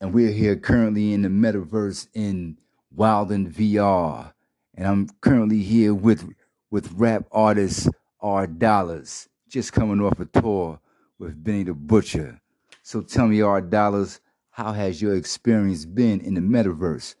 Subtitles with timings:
[0.00, 2.58] and we're here currently in the metaverse in
[2.94, 4.32] Wilden VR,
[4.74, 6.32] and I'm currently here with
[6.70, 7.88] with rap artist
[8.20, 10.80] R Dollars, just coming off a tour
[11.18, 12.40] with Benny the Butcher.
[12.82, 14.20] So tell me, R Dollars,
[14.50, 17.14] how has your experience been in the metaverse?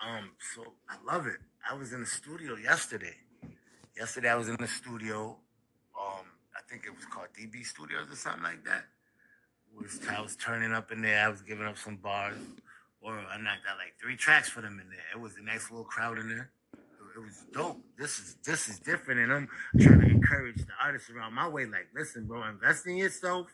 [0.00, 1.38] Um, so I love it.
[1.68, 3.14] I was in the studio yesterday.
[3.96, 5.36] Yesterday I was in the studio.
[5.98, 8.84] Um, I think it was called DB Studios or something like that.
[9.74, 11.24] Was I was turning up in there.
[11.24, 12.36] I was giving up some bars,
[13.00, 15.04] or I knocked out like three tracks for them in there.
[15.14, 16.50] It was a nice little crowd in there.
[17.16, 17.80] It was dope.
[17.98, 19.48] This is this is different, and I'm
[19.80, 21.64] trying to encourage the artists around my way.
[21.64, 23.48] Like, listen, bro, invest in yourself.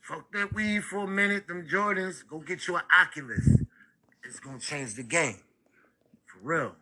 [0.00, 1.48] Fuck that weed for a minute.
[1.48, 2.26] Them Jordans.
[2.26, 3.48] Go get you an Oculus.
[4.24, 5.38] It's gonna change the game,
[6.26, 6.76] for real.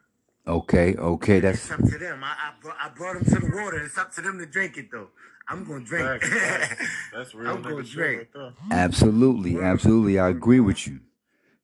[0.60, 2.22] Okay, okay, that's It's up to them.
[2.22, 3.82] I, I, brought, I brought them to the water.
[3.82, 5.08] It's up to them to drink it, though.
[5.48, 6.22] I'm going to drink.
[6.22, 6.86] Facts, facts.
[7.14, 8.28] That's real I'm gonna drink.
[8.34, 10.18] right absolutely, absolutely.
[10.18, 11.00] I agree with you.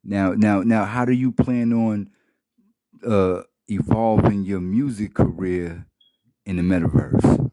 [0.02, 2.10] Now, now, now, how do you plan on
[3.06, 5.86] uh evolving your music career
[6.46, 7.50] in the metaverse?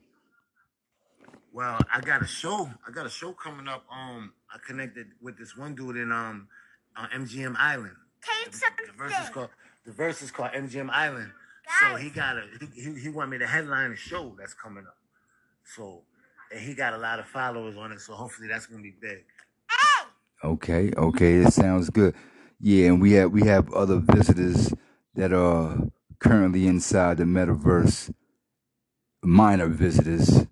[1.52, 2.70] Well, I got a show.
[2.88, 3.84] I got a show coming up.
[3.92, 6.48] Um, I connected with this one dude in um
[6.96, 7.96] on MGM Island.
[8.50, 9.50] The, the verse is called
[9.86, 11.32] the verse is called MGM Island.
[11.80, 14.86] So he got a he, he he want me to headline a show that's coming
[14.86, 14.98] up.
[15.76, 16.04] So
[16.52, 18.02] and he got a lot of followers on it.
[18.02, 19.24] So hopefully that's gonna be big.
[20.44, 22.16] Okay, okay, it sounds good.
[22.60, 24.74] Yeah, and we have we have other visitors
[25.16, 25.78] that are
[26.20, 28.14] currently inside the metaverse,
[29.24, 30.46] minor visitors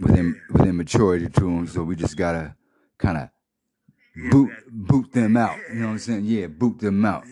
[0.00, 1.66] within within maturity to them.
[1.66, 2.56] So we just gotta
[2.96, 5.58] kind of boot boot them out.
[5.68, 6.24] You know what I'm saying?
[6.24, 7.24] Yeah, boot them out.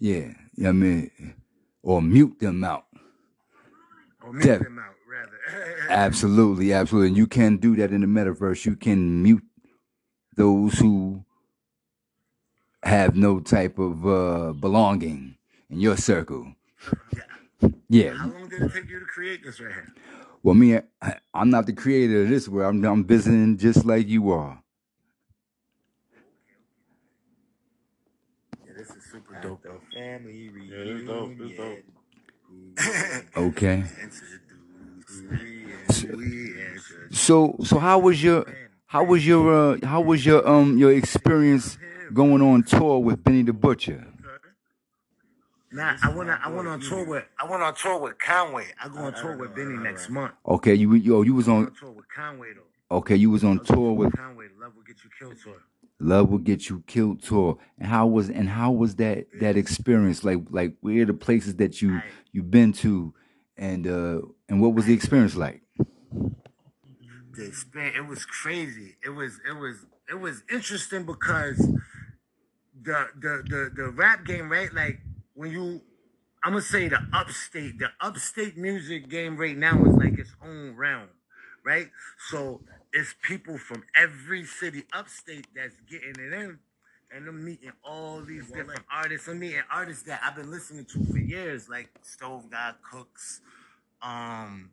[0.00, 0.10] Yeah.
[0.12, 1.34] Yeah, you know what I mean,
[1.82, 2.86] or mute them out.
[4.22, 5.76] Or mute Def- them out rather.
[5.90, 7.08] absolutely, absolutely.
[7.08, 8.64] And you can do that in the metaverse.
[8.66, 9.44] You can mute
[10.36, 11.24] those who
[12.82, 15.36] have no type of uh, belonging
[15.68, 16.54] in your circle.
[17.14, 17.20] yeah.
[17.90, 18.14] Yeah.
[18.14, 19.92] How long did it take you to create this right here?
[20.42, 22.74] Well, me, I, I'm not the creator of this world.
[22.76, 24.62] I'm, I'm visiting just like you are.
[29.32, 29.80] Yeah, this is super dope though.
[29.94, 31.32] Family Yeah, it's dope.
[31.40, 33.36] It's dope.
[33.36, 33.84] Okay.
[37.10, 38.44] So, so how was your,
[38.86, 41.78] how was your, uh, how was your, um, your experience
[42.12, 44.06] going on tour with Benny the Butcher?
[45.72, 46.28] Nah, I went.
[46.30, 47.24] I went on tour with.
[47.38, 48.66] I went on tour with Conway.
[48.82, 50.32] I go on tour with Benny next month.
[50.44, 51.66] Okay, you, yo, you was on.
[51.66, 52.96] on tour with Conway though.
[52.96, 54.46] Okay, you was on tour with Conway.
[54.60, 55.54] Love will get you killed tour.
[56.00, 57.58] Love Will Get You Killed tour.
[57.78, 60.24] And how was and how was that that experience?
[60.24, 62.00] Like like where are the places that you
[62.32, 63.14] you've been to,
[63.56, 65.62] and uh and what was the experience like?
[67.40, 71.58] the experience it was crazy it was it was it was interesting because
[72.82, 75.00] the the the, the rap game right like
[75.34, 75.80] when you
[76.44, 80.74] i'm gonna say the upstate the upstate music game right now is like its own
[80.76, 81.08] realm
[81.64, 81.88] right
[82.30, 82.60] so
[82.92, 86.58] it's people from every city upstate that's getting it in
[87.12, 89.26] and I'm meeting all these different artists.
[89.28, 93.40] I'm meeting artists that I've been listening to for years, like Stove God Cooks,
[94.02, 94.70] um,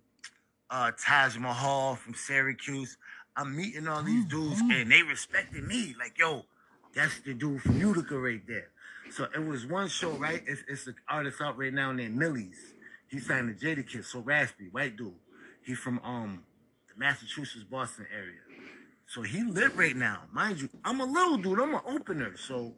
[0.69, 2.97] uh, Taj Mahal from Syracuse.
[3.35, 5.95] I'm meeting all these dudes and they respected me.
[5.99, 6.45] Like, yo,
[6.95, 8.69] that's the dude from Utica right there.
[9.11, 10.43] So it was one show, right?
[10.45, 12.55] It's, it's an artist out right now named Millyz.
[13.09, 15.13] He signed the Jadakiss, so raspy, white dude.
[15.63, 16.43] He from um
[16.97, 18.39] Massachusetts, Boston area.
[19.07, 20.23] So he lit right now.
[20.33, 22.35] Mind you, I'm a little dude, I'm an opener.
[22.37, 22.73] So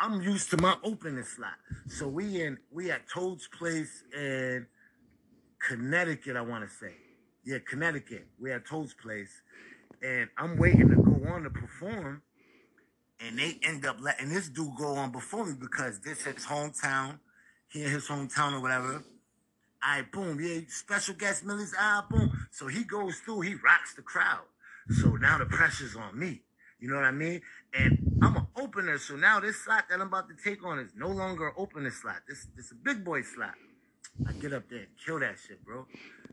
[0.00, 1.54] I'm used to my opening slot.
[1.88, 4.66] So we in we at Toad's place in
[5.66, 6.94] Connecticut, I want to say.
[7.44, 8.26] Yeah, Connecticut.
[8.40, 9.42] We at Toad's place.
[10.02, 12.22] And I'm waiting to go on to perform.
[13.20, 17.18] And they end up letting this dude go on before me because this his hometown.
[17.66, 19.02] He in his hometown or whatever.
[19.84, 20.40] All right, boom.
[20.40, 22.30] Yeah, special guest Millyz album.
[22.50, 24.44] So he goes through, he rocks the crowd.
[24.90, 26.42] So now the pressure's on me.
[26.80, 27.40] You know what I mean?
[27.74, 28.98] And I'm an opener.
[28.98, 31.90] So now this slot that I'm about to take on is no longer an opener
[31.90, 32.22] slot.
[32.28, 33.54] This this is a big boy slot.
[34.26, 35.86] I get up there and kill that shit, bro.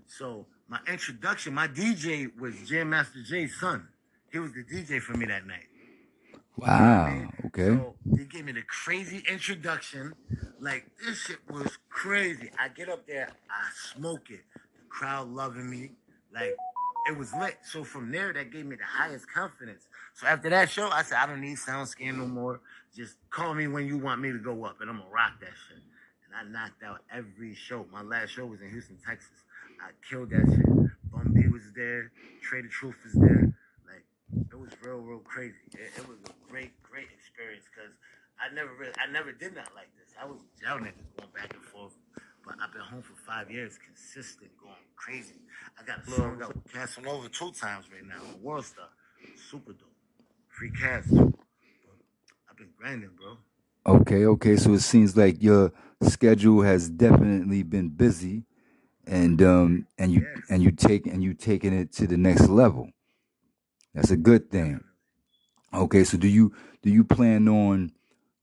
[0.08, 3.88] So my introduction, my DJ was Jam Master Jay's son.
[4.32, 5.68] He was the DJ for me that night.
[6.58, 7.28] Wow.
[7.48, 7.68] Okay.
[7.68, 10.14] So they gave me the crazy introduction.
[10.60, 12.50] Like this shit was crazy.
[12.60, 14.42] I get up there, I smoke it.
[14.54, 15.92] The crowd loving me.
[16.36, 16.56] Like
[17.08, 17.58] it was lit.
[17.64, 19.88] So from there, that gave me the highest confidence.
[20.14, 22.60] So after that show, I said, I don't need sound scan no more.
[22.96, 25.54] Just call me when you want me to go up, and I'm gonna rock that
[25.68, 25.82] shit.
[26.26, 27.86] And I knocked out every show.
[27.92, 29.44] My last show was in Houston, Texas.
[29.80, 30.66] I killed that shit.
[31.12, 32.12] Bun B was there.
[32.44, 33.54] Trae tha Truth was there.
[33.88, 34.04] Like
[34.52, 35.56] it was real, real crazy.
[35.74, 37.94] It, it was a great, great experience because
[38.40, 40.12] I never really, I never did that like this.
[40.20, 41.94] I was jail niggas going back and forth,
[42.46, 45.36] but I've been home for five years, consistent, going crazy.
[45.80, 48.88] I got a song out with Casanova two times right now, on World Star,
[49.50, 49.92] super dope,
[50.48, 51.06] free cash.
[51.12, 53.38] I've been grinding, bro.
[53.88, 54.56] Okay, okay.
[54.56, 55.72] So it seems like your
[56.02, 58.44] schedule has definitely been busy,
[59.08, 62.48] and um, and you Yes, and you take and you taking it to the next
[62.48, 62.90] level.
[63.94, 64.84] That's a good thing.
[65.74, 67.92] Okay, so do you do you plan on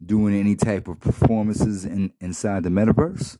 [0.04, 3.38] doing any type of performances in inside the metaverse?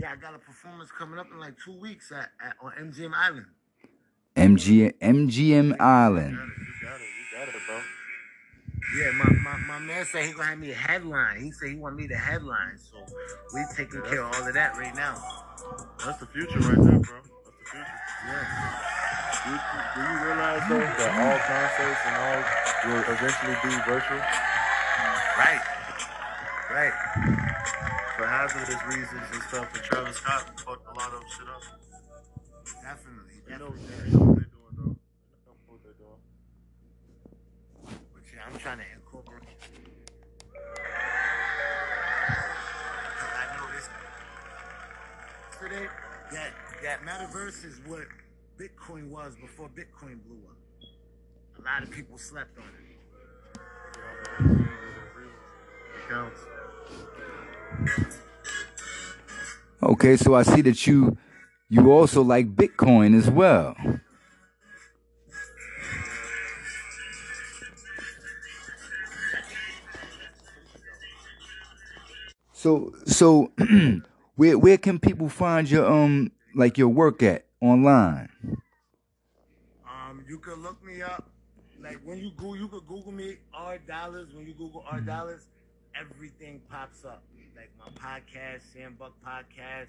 [0.00, 3.12] Yeah, I got a performance coming up in like two weeks at, at on MGM
[3.14, 3.46] Island.
[4.36, 6.36] MG MGM You Island.
[6.36, 6.52] got it.
[6.56, 7.02] You got it.
[7.02, 7.80] You got it, bro.
[8.98, 11.40] Yeah, my, my, my man said he gonna have me a headline.
[11.42, 12.96] He said he want me to headline, so
[13.54, 15.14] we taking Yeah, care of all of that right now.
[16.04, 17.20] that's the future right there, bro.
[17.20, 17.86] That's the future.
[18.26, 18.46] Yeah.
[19.44, 19.50] Do,
[19.94, 22.40] do you realize though that all concerts and all
[22.88, 24.18] will eventually be virtual
[25.38, 25.60] Right.
[26.70, 26.92] Right.
[28.30, 29.74] Hazardous reasons and stuff?
[29.74, 31.62] And Travis Scott fucked a lot of shit up.
[32.80, 33.42] Definitely.
[33.48, 34.94] They know, they know what they're doing though.
[35.26, 36.22] They know what they're doing.
[38.14, 39.42] But yeah, I'm trying to incorporate.
[43.34, 43.88] I know this
[45.60, 45.86] today
[46.30, 46.50] that
[46.84, 48.06] that metaverse is what
[48.56, 50.56] Bitcoin was before Bitcoin blew up.
[51.58, 52.80] A lot of people slept on it.
[59.90, 61.18] Okay, so I see that you
[61.68, 63.74] you also like Bitcoin as well.
[72.52, 73.50] So so
[74.36, 78.28] where where can people find your um like your work at online?
[79.88, 81.30] Um, you could look me up.
[81.82, 84.28] Like when you go, you could Google me R dollars.
[84.32, 85.48] When you Google R dollars,
[85.98, 87.24] everything pops up.
[87.60, 89.88] Like my podcast, Sam Buck podcast,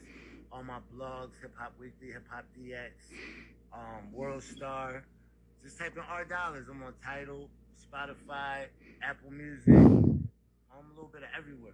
[0.52, 2.92] all my blogs, Hip Hop Weekly, Hip Hop DX,
[3.72, 5.06] um, World Star.
[5.64, 6.68] Just type in R dollars.
[6.70, 8.66] I'm on Tidal, Spotify,
[9.02, 9.74] Apple Music.
[9.74, 11.72] I'm a little bit of everywhere.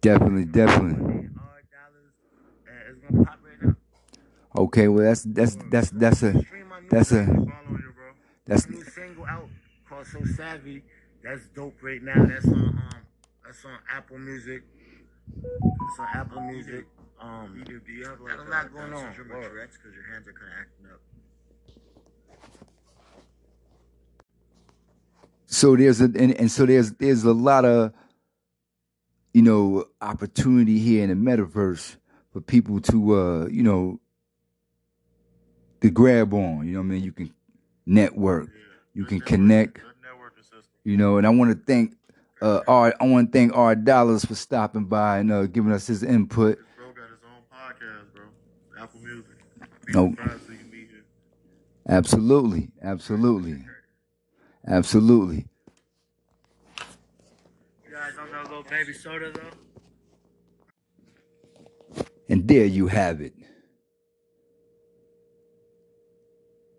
[0.00, 1.02] Definitely, definitely.
[1.02, 2.12] R dollars,
[2.68, 4.62] and it's gonna pop right now.
[4.62, 7.34] Okay, well that's that's that's that's a Stream my new that's a single.
[7.46, 8.12] Following you, bro.
[8.44, 9.48] that's new single out
[9.88, 10.84] called So Savvy.
[11.24, 12.24] That's dope right now.
[12.26, 13.00] That's on um
[13.44, 14.62] that's on Apple Music.
[15.34, 16.86] It's on Apple Music.
[17.20, 19.14] Um Do, do you have got like a lot going on.
[19.14, 19.48] syndrome or Word.
[19.50, 21.00] Tourette's because your hands are kind of acting up?
[25.46, 27.92] so there's a and, and so there's there's a lot of
[29.32, 31.96] you know opportunity here in the metaverse
[32.32, 33.98] for people to uh you know
[35.80, 37.32] to grab on you know what i mean you can
[37.86, 38.60] network Yeah.
[38.94, 40.62] you can connect Good networking system.
[40.84, 41.94] you know and i want to thank
[42.42, 46.02] uh i want to thank R Dollars for stopping by and uh giving us his
[46.02, 48.24] input bro got his own podcast, bro.
[48.82, 49.36] Apple Music.
[49.88, 51.04] No surprised till you meet him.
[51.88, 53.64] absolutely absolutely
[54.66, 55.46] absolutely
[57.86, 59.50] You guys don't know little baby soda though?
[62.28, 63.34] And there you have it.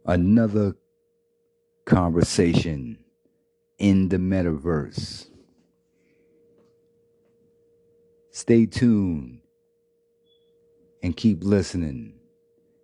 [0.06, 0.76] Another
[1.86, 2.98] conversation
[3.80, 5.30] in the metaverse.
[8.38, 9.40] Stay tuned
[11.02, 12.14] and keep listening.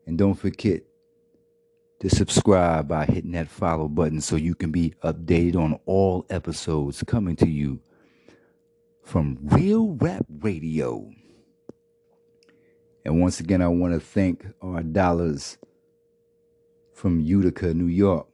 [0.07, 0.81] And don't forget
[2.00, 7.03] to subscribe by hitting that follow button so you can be updated on all episodes
[7.03, 7.79] coming to you
[9.03, 11.07] from Real Rap Radio.
[13.05, 15.60] And once again, I want to thank R Dollars
[16.93, 18.25] from Utica, New York,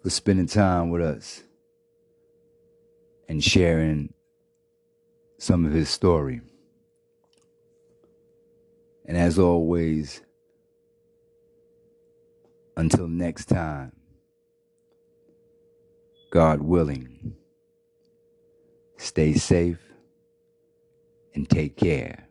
[0.00, 1.42] for spending time with us
[3.28, 4.14] and sharing
[5.44, 6.40] some of his story.
[9.04, 10.22] And as always,
[12.78, 13.92] until next time,
[16.30, 17.34] God willing,
[18.96, 19.92] stay safe
[21.34, 22.23] and take care.